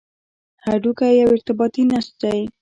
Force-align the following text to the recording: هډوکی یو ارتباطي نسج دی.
هډوکی 0.65 1.11
یو 1.21 1.29
ارتباطي 1.35 1.83
نسج 1.91 2.13
دی. 2.21 2.39